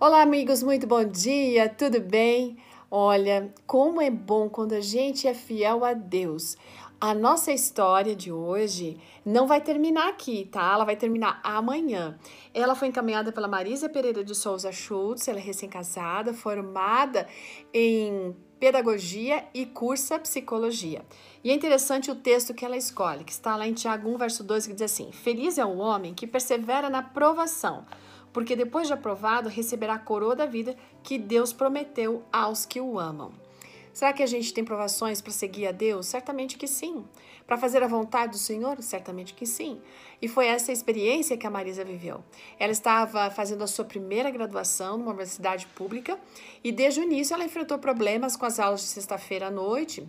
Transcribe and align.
Olá, 0.00 0.22
amigos, 0.22 0.60
muito 0.60 0.88
bom 0.88 1.04
dia, 1.04 1.68
tudo 1.68 2.00
bem? 2.00 2.58
Olha, 2.90 3.54
como 3.64 4.02
é 4.02 4.10
bom 4.10 4.48
quando 4.50 4.72
a 4.72 4.80
gente 4.80 5.28
é 5.28 5.32
fiel 5.32 5.84
a 5.84 5.92
Deus. 5.94 6.56
A 7.00 7.14
nossa 7.14 7.52
história 7.52 8.14
de 8.14 8.32
hoje 8.32 8.98
não 9.24 9.46
vai 9.46 9.60
terminar 9.60 10.08
aqui, 10.08 10.48
tá? 10.50 10.72
Ela 10.74 10.84
vai 10.84 10.96
terminar 10.96 11.40
amanhã. 11.44 12.18
Ela 12.52 12.74
foi 12.74 12.88
encaminhada 12.88 13.30
pela 13.30 13.46
Marisa 13.46 13.88
Pereira 13.88 14.24
de 14.24 14.34
Souza 14.34 14.72
Schultz, 14.72 15.28
ela 15.28 15.38
é 15.38 15.42
recém-casada, 15.42 16.34
formada 16.34 17.28
em 17.72 18.34
pedagogia 18.58 19.44
e 19.54 19.64
cursa 19.64 20.18
psicologia. 20.18 21.04
E 21.42 21.50
é 21.50 21.54
interessante 21.54 22.10
o 22.10 22.16
texto 22.16 22.52
que 22.52 22.64
ela 22.64 22.76
escolhe, 22.76 23.22
que 23.22 23.32
está 23.32 23.56
lá 23.56 23.66
em 23.66 23.74
Tiago 23.74 24.08
1, 24.08 24.18
verso 24.18 24.42
2, 24.42 24.66
que 24.66 24.72
diz 24.72 24.82
assim: 24.82 25.12
Feliz 25.12 25.56
é 25.56 25.64
o 25.64 25.76
homem 25.76 26.14
que 26.14 26.26
persevera 26.26 26.90
na 26.90 27.02
provação, 27.02 27.84
porque 28.34 28.56
depois 28.56 28.88
de 28.88 28.92
aprovado 28.92 29.48
receberá 29.48 29.94
a 29.94 29.98
coroa 29.98 30.34
da 30.34 30.44
vida 30.44 30.76
que 31.04 31.16
Deus 31.16 31.52
prometeu 31.52 32.24
aos 32.32 32.66
que 32.66 32.80
o 32.80 32.98
amam. 32.98 33.32
Será 33.92 34.12
que 34.12 34.24
a 34.24 34.26
gente 34.26 34.52
tem 34.52 34.64
provações 34.64 35.20
para 35.20 35.30
seguir 35.30 35.68
a 35.68 35.72
Deus? 35.72 36.06
Certamente 36.06 36.58
que 36.58 36.66
sim. 36.66 37.04
Para 37.46 37.56
fazer 37.56 37.80
a 37.80 37.86
vontade 37.86 38.32
do 38.32 38.38
Senhor? 38.38 38.82
Certamente 38.82 39.32
que 39.34 39.46
sim. 39.46 39.80
E 40.20 40.26
foi 40.26 40.46
essa 40.46 40.72
experiência 40.72 41.36
que 41.36 41.46
a 41.46 41.50
Marisa 41.50 41.84
viveu. 41.84 42.24
Ela 42.58 42.72
estava 42.72 43.30
fazendo 43.30 43.62
a 43.62 43.68
sua 43.68 43.84
primeira 43.84 44.32
graduação 44.32 44.98
numa 44.98 45.10
universidade 45.10 45.68
pública 45.68 46.18
e 46.64 46.72
desde 46.72 46.98
o 46.98 47.04
início 47.04 47.34
ela 47.34 47.44
enfrentou 47.44 47.78
problemas 47.78 48.34
com 48.34 48.44
as 48.44 48.58
aulas 48.58 48.80
de 48.80 48.86
sexta-feira 48.88 49.46
à 49.46 49.50
noite, 49.50 50.08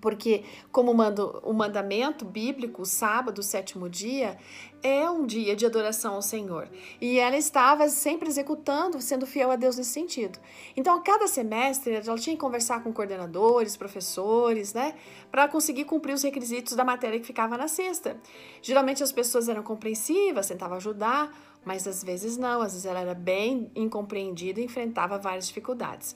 porque, 0.00 0.44
como 0.70 0.92
manda 0.94 1.24
o 1.24 1.52
mandamento 1.52 2.24
bíblico, 2.24 2.82
o 2.82 2.86
sábado, 2.86 3.38
o 3.38 3.42
sétimo 3.42 3.88
dia, 3.88 4.36
é 4.82 5.08
um 5.08 5.24
dia 5.24 5.56
de 5.56 5.64
adoração 5.64 6.14
ao 6.14 6.22
Senhor. 6.22 6.68
E 7.00 7.18
ela 7.18 7.36
estava 7.36 7.88
sempre 7.88 8.28
executando, 8.28 9.00
sendo 9.00 9.26
fiel 9.26 9.50
a 9.50 9.56
Deus 9.56 9.78
nesse 9.78 9.90
sentido. 9.90 10.38
Então, 10.76 10.94
a 10.96 11.00
cada 11.00 11.26
semestre, 11.26 11.94
ela 11.94 12.18
tinha 12.18 12.36
que 12.36 12.40
conversar 12.40 12.82
com 12.82 12.92
coordenadores, 12.92 13.76
professores, 13.76 14.74
né, 14.74 14.94
para 15.30 15.48
conseguir 15.48 15.84
cumprir 15.84 16.12
os 16.12 16.22
requisitos 16.22 16.76
da 16.76 16.84
matéria 16.84 17.18
que 17.18 17.26
ficava 17.26 17.56
na 17.56 17.66
sexta. 17.66 18.16
Geralmente 18.60 19.02
as 19.02 19.10
pessoas 19.10 19.48
eram 19.48 19.62
compreensivas, 19.62 20.48
tentavam 20.48 20.76
ajudar, 20.76 21.32
mas 21.64 21.86
às 21.86 22.04
vezes 22.04 22.36
não, 22.36 22.60
às 22.60 22.72
vezes 22.72 22.84
ela 22.84 23.00
era 23.00 23.14
bem 23.14 23.70
incompreendida 23.74 24.60
e 24.60 24.64
enfrentava 24.64 25.18
várias 25.18 25.46
dificuldades. 25.46 26.14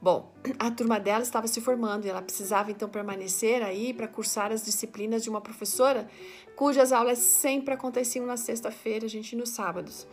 Bom, 0.00 0.32
a 0.58 0.70
turma 0.70 1.00
dela 1.00 1.22
estava 1.22 1.46
se 1.46 1.60
formando 1.60 2.06
e 2.06 2.08
ela 2.08 2.22
precisava 2.22 2.70
então 2.70 2.88
permanecer 2.88 3.62
aí 3.62 3.92
para 3.92 4.06
cursar 4.06 4.52
as 4.52 4.64
disciplinas 4.64 5.22
de 5.22 5.30
uma 5.30 5.40
professora 5.40 6.08
cujas 6.54 6.92
aulas 6.92 7.18
sempre 7.18 7.74
aconteciam 7.74 8.26
na 8.26 8.36
sexta-feira, 8.36 9.06
gente, 9.08 9.36
nos 9.36 9.50
sábados. 9.50 10.06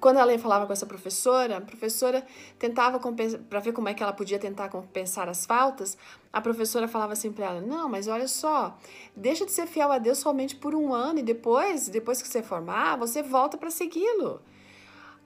Quando 0.00 0.18
ela 0.18 0.38
falava 0.38 0.66
com 0.66 0.72
essa 0.72 0.84
professora, 0.84 1.56
a 1.56 1.60
professora 1.60 2.26
tentava 2.58 3.00
para 3.48 3.60
ver 3.60 3.72
como 3.72 3.88
é 3.88 3.94
que 3.94 4.02
ela 4.02 4.12
podia 4.12 4.38
tentar 4.38 4.68
compensar 4.68 5.28
as 5.28 5.46
faltas. 5.46 5.96
A 6.32 6.40
professora 6.40 6.86
falava 6.86 7.14
assim 7.14 7.32
para 7.32 7.46
ela: 7.46 7.60
"Não, 7.60 7.88
mas 7.88 8.06
olha 8.06 8.28
só, 8.28 8.76
deixa 9.16 9.46
de 9.46 9.52
ser 9.52 9.66
fiel 9.66 9.90
a 9.90 9.98
Deus 9.98 10.18
somente 10.18 10.56
por 10.56 10.74
um 10.74 10.92
ano 10.92 11.20
e 11.20 11.22
depois, 11.22 11.88
depois 11.88 12.20
que 12.20 12.28
você 12.28 12.42
formar, 12.42 12.96
você 12.98 13.22
volta 13.22 13.56
para 13.56 13.70
segui-lo." 13.70 14.42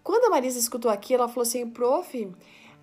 Quando 0.02 0.26
a 0.26 0.30
Marisa 0.30 0.58
escutou 0.58 0.90
aquilo, 0.90 1.22
ela 1.22 1.28
falou 1.28 1.42
assim: 1.42 1.68
"Prof, 1.68 2.32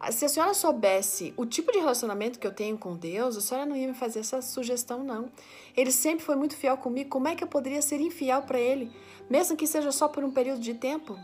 se 0.09 0.25
a 0.25 0.29
senhora 0.29 0.53
soubesse 0.53 1.33
o 1.37 1.45
tipo 1.45 1.71
de 1.71 1.79
relacionamento 1.79 2.37
que 2.37 2.45
eu 2.45 2.53
tenho 2.53 2.77
com 2.77 2.95
Deus, 2.95 3.37
a 3.37 3.41
senhora 3.41 3.65
não 3.65 3.75
ia 3.75 3.87
me 3.87 3.93
fazer 3.93 4.19
essa 4.19 4.41
sugestão, 4.41 5.03
não. 5.03 5.31
Ele 5.75 5.91
sempre 5.91 6.23
foi 6.23 6.35
muito 6.35 6.55
fiel 6.55 6.77
comigo. 6.77 7.09
Como 7.09 7.27
é 7.27 7.35
que 7.35 7.43
eu 7.43 7.47
poderia 7.47 7.81
ser 7.81 7.99
infiel 7.99 8.43
para 8.43 8.59
ele, 8.59 8.91
mesmo 9.29 9.57
que 9.57 9.65
seja 9.65 9.91
só 9.91 10.07
por 10.07 10.23
um 10.23 10.31
período 10.31 10.59
de 10.59 10.73
tempo? 10.73 11.17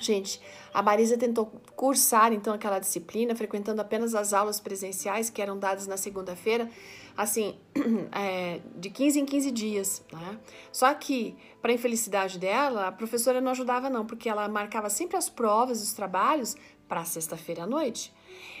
Gente, 0.00 0.40
a 0.72 0.82
Marisa 0.82 1.16
tentou 1.16 1.46
cursar 1.74 2.32
então 2.32 2.54
aquela 2.54 2.78
disciplina, 2.78 3.34
frequentando 3.34 3.80
apenas 3.80 4.14
as 4.14 4.32
aulas 4.32 4.60
presenciais 4.60 5.28
que 5.28 5.42
eram 5.42 5.58
dadas 5.58 5.86
na 5.86 5.96
segunda-feira, 5.96 6.70
assim, 7.16 7.58
é, 8.12 8.60
de 8.76 8.90
15 8.90 9.20
em 9.20 9.24
15 9.26 9.50
dias. 9.50 10.04
Né? 10.12 10.38
Só 10.70 10.92
que, 10.94 11.36
para 11.60 11.72
infelicidade 11.72 12.38
dela, 12.38 12.88
a 12.88 12.92
professora 12.92 13.40
não 13.40 13.50
ajudava, 13.50 13.90
não, 13.90 14.06
porque 14.06 14.28
ela 14.28 14.48
marcava 14.48 14.88
sempre 14.88 15.16
as 15.16 15.28
provas, 15.28 15.82
os 15.82 15.92
trabalhos, 15.92 16.56
para 16.88 17.04
sexta-feira 17.04 17.64
à 17.64 17.66
noite. 17.66 18.12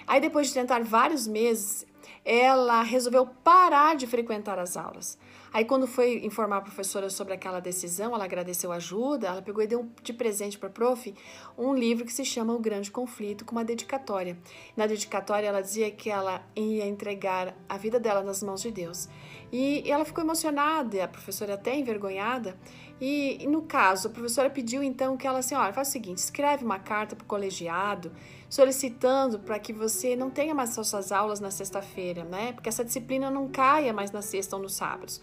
Aí, 0.06 0.20
depois 0.20 0.48
de 0.48 0.54
tentar 0.54 0.82
vários 0.82 1.26
meses, 1.26 1.86
ela 2.24 2.82
resolveu 2.82 3.26
parar 3.26 3.96
de 3.96 4.06
frequentar 4.06 4.58
as 4.58 4.76
aulas. 4.76 5.18
Aí, 5.52 5.64
quando 5.64 5.86
foi 5.86 6.24
informar 6.24 6.58
a 6.58 6.60
professora 6.60 7.08
sobre 7.08 7.32
aquela 7.32 7.60
decisão, 7.60 8.14
ela 8.14 8.24
agradeceu 8.24 8.70
a 8.70 8.76
ajuda, 8.76 9.28
ela 9.28 9.42
pegou 9.42 9.62
e 9.62 9.66
deu 9.66 9.88
de 10.02 10.12
presente 10.12 10.58
para 10.58 10.68
a 10.68 10.72
prof 10.72 11.14
um 11.56 11.74
livro 11.74 12.04
que 12.04 12.12
se 12.12 12.24
chama 12.24 12.54
O 12.54 12.58
Grande 12.58 12.90
Conflito, 12.90 13.44
com 13.44 13.52
uma 13.52 13.64
dedicatória. 13.64 14.38
Na 14.76 14.86
dedicatória, 14.86 15.46
ela 15.46 15.60
dizia 15.60 15.90
que 15.90 16.10
ela 16.10 16.42
ia 16.54 16.86
entregar 16.86 17.56
a 17.68 17.78
vida 17.78 17.98
dela 17.98 18.22
nas 18.22 18.42
mãos 18.42 18.60
de 18.60 18.70
Deus. 18.70 19.08
E 19.50 19.82
ela 19.90 20.04
ficou 20.04 20.22
emocionada, 20.22 21.02
a 21.02 21.08
professora 21.08 21.54
até 21.54 21.74
envergonhada. 21.74 22.58
E, 23.00 23.46
no 23.48 23.62
caso, 23.62 24.08
a 24.08 24.10
professora 24.10 24.50
pediu 24.50 24.82
então 24.82 25.16
que 25.16 25.26
ela 25.26 25.38
assim: 25.38 25.54
olha, 25.54 25.72
faz 25.72 25.88
o 25.88 25.90
seguinte, 25.92 26.18
escreve 26.18 26.64
uma 26.64 26.78
carta 26.78 27.16
para 27.16 27.24
o 27.24 27.26
colegiado 27.26 28.12
solicitando 28.48 29.38
para 29.38 29.58
que 29.58 29.72
você 29.72 30.16
não 30.16 30.30
tenha 30.30 30.54
mais 30.54 30.70
suas 30.70 31.12
aulas 31.12 31.38
na 31.38 31.50
sexta-feira, 31.50 32.24
né? 32.24 32.52
Porque 32.52 32.68
essa 32.68 32.84
disciplina 32.84 33.30
não 33.30 33.48
caia 33.48 33.92
mais 33.92 34.10
na 34.10 34.22
sexta 34.22 34.56
ou 34.56 34.62
nos 34.62 34.74
sábados. 34.74 35.20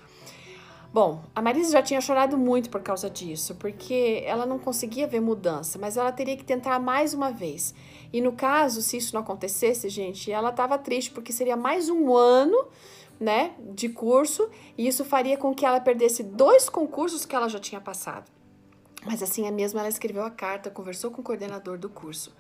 Bom, 0.96 1.26
a 1.36 1.42
Marisa 1.42 1.74
já 1.74 1.84
tinha 1.84 2.00
chorado 2.00 2.38
muito 2.38 2.70
por 2.70 2.82
causa 2.82 3.10
disso, 3.10 3.54
porque 3.56 4.24
ela 4.26 4.46
não 4.46 4.58
conseguia 4.58 5.06
ver 5.06 5.20
mudança, 5.20 5.78
mas 5.78 5.98
ela 5.98 6.10
teria 6.10 6.38
que 6.38 6.44
tentar 6.46 6.80
mais 6.80 7.14
uma 7.14 7.32
vez. 7.34 7.76
E 8.14 8.22
no 8.22 8.32
caso, 8.32 8.82
se 8.82 8.96
isso 8.96 9.14
não 9.14 9.22
acontecesse, 9.22 9.90
gente, 9.90 10.32
ela 10.32 10.52
estava 10.52 10.78
triste 10.78 11.12
porque 11.12 11.34
seria 11.34 11.58
mais 11.58 11.90
um 11.90 12.16
ano, 12.16 12.70
né, 13.20 13.56
de 13.74 13.90
curso, 13.90 14.50
e 14.78 14.88
isso 14.88 15.04
faria 15.04 15.36
com 15.36 15.54
que 15.54 15.66
ela 15.66 15.82
perdesse 15.82 16.24
dois 16.24 16.70
concursos 16.70 17.26
que 17.26 17.36
ela 17.36 17.50
já 17.50 17.60
tinha 17.60 17.82
passado. 17.82 18.32
Mas 19.06 19.22
assim 19.22 19.46
é 19.46 19.52
mesmo, 19.52 19.80
ela 19.80 19.88
escreveu 19.88 20.24
a 20.24 20.32
carta, 20.32 20.72
conversou 20.72 21.12
com 21.12 21.22
o 21.22 21.24
coordenador 21.24 21.78
do 21.78 21.90
curso. 21.90 22.36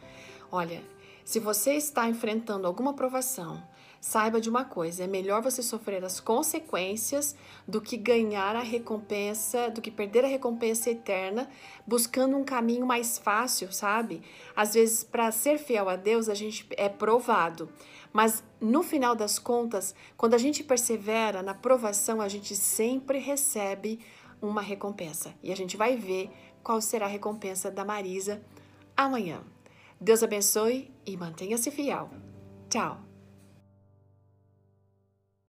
Olha, 0.51 0.81
se 1.23 1.39
você 1.39 1.73
está 1.73 2.09
enfrentando 2.09 2.67
alguma 2.67 2.93
provação, 2.93 3.61
saiba 4.01 4.39
de 4.39 4.49
uma 4.49 4.65
coisa: 4.65 5.03
é 5.03 5.07
melhor 5.07 5.41
você 5.41 5.61
sofrer 5.61 6.03
as 6.03 6.19
consequências 6.19 7.35
do 7.67 7.81
que 7.81 7.97
ganhar 7.97 8.55
a 8.55 8.61
recompensa, 8.61 9.69
do 9.69 9.81
que 9.81 9.91
perder 9.91 10.25
a 10.25 10.27
recompensa 10.27 10.89
eterna, 10.91 11.49
buscando 11.85 12.37
um 12.37 12.43
caminho 12.43 12.85
mais 12.85 13.17
fácil, 13.17 13.71
sabe? 13.71 14.21
Às 14.55 14.73
vezes, 14.73 15.03
para 15.03 15.31
ser 15.31 15.57
fiel 15.57 15.89
a 15.89 15.95
Deus, 15.95 16.29
a 16.29 16.35
gente 16.35 16.67
é 16.77 16.89
provado, 16.89 17.69
mas 18.13 18.43
no 18.61 18.83
final 18.83 19.15
das 19.15 19.37
contas, 19.39 19.95
quando 20.15 20.35
a 20.35 20.39
gente 20.39 20.63
persevera 20.63 21.41
na 21.41 21.53
provação, 21.53 22.21
a 22.21 22.27
gente 22.27 22.55
sempre 22.55 23.19
recebe 23.19 23.99
uma 24.41 24.61
recompensa. 24.61 25.33
E 25.41 25.51
a 25.51 25.55
gente 25.55 25.75
vai 25.75 25.95
ver 25.95 26.29
qual 26.65 26.81
será 26.81 27.05
a 27.05 27.09
recompensa 27.09 27.69
da 27.69 27.85
Marisa 27.85 28.41
amanhã. 28.97 29.39
Deus 30.01 30.23
abençoe 30.23 30.91
e 31.05 31.15
mantenha-se 31.15 31.69
fiel. 31.69 32.09
Tchau! 32.67 33.14